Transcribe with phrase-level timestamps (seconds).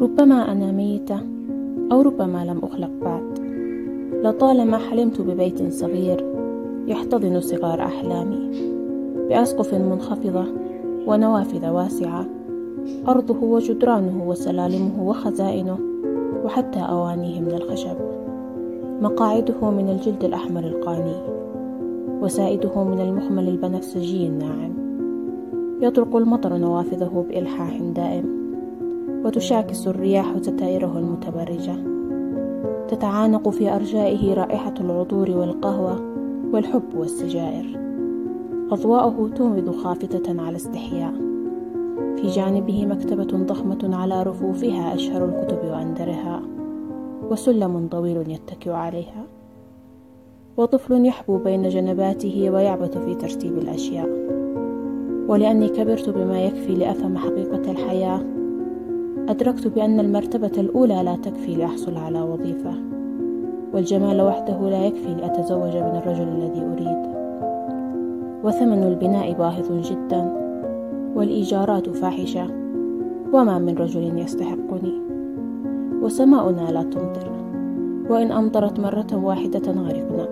[0.00, 1.20] ربما أنا ميتة
[1.92, 3.38] أو ربما لم أخلق بعد.
[4.24, 6.24] لطالما حلمت ببيت صغير
[6.86, 8.50] يحتضن صغار أحلامي.
[9.28, 10.44] بأسقف منخفضة
[11.06, 12.26] ونوافذ واسعة.
[13.08, 15.78] أرضه وجدرانه وسلالمه وخزائنه
[16.44, 17.96] وحتى أوانيه من الخشب.
[19.00, 21.16] مقاعده من الجلد الأحمر القاني.
[22.22, 24.81] وسائده من المخمل البنفسجي الناعم.
[25.82, 28.42] يطرق المطر نوافذه بإلحاح دائم
[29.24, 31.76] وتشاكس الرياح ستائره المتبرجة.
[32.88, 36.00] تتعانق في أرجائه رائحة العطور والقهوة
[36.52, 37.80] والحب والسجائر.
[38.70, 41.12] أضواءه تومض خافتة على استحياء.
[42.16, 46.42] في جانبه مكتبة ضخمة على رفوفها أشهر الكتب وأندرها
[47.30, 49.24] وسلم طويل يتكئ عليها.
[50.56, 54.31] وطفل يحبو بين جنباته ويعبث في ترتيب الأشياء.
[55.32, 58.20] ولأني كبرت بما يكفي لأفهم حقيقة الحياة.
[59.28, 62.74] أدركت بأن المرتبة الأولى لا تكفي لأحصل على وظيفة
[63.74, 67.12] والجمال وحده لا يكفي لأتزوج من الرجل الذي أريد.
[68.44, 70.32] وثمن البناء باهظ جدا
[71.14, 72.46] والإيجارات فاحشة
[73.32, 75.00] وما من رجل يستحقني.
[76.02, 77.32] وسماؤنا لا تمطر
[78.10, 80.28] وإن أمطرت مرة واحدة غرقنا.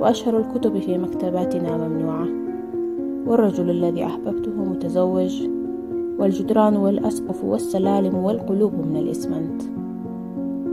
[0.00, 2.26] وأشهر الكتب في مكتباتنا ممنوعة.
[3.28, 5.42] والرجل الذي أحببته متزوج
[6.18, 9.62] والجدران والأسقف والسلالم والقلوب من الإسمنت.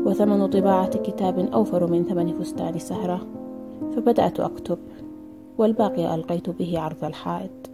[0.08, 3.22] وثمن طباعة كتاب أوفر من ثمن فستان سهرة
[3.95, 4.78] فبدأت أكتب
[5.58, 7.72] والباقي ألقيت به عرض الحائط.